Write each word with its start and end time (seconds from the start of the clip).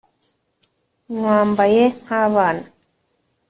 Nywambaye 1.11 1.83
nk'abana 2.03 2.63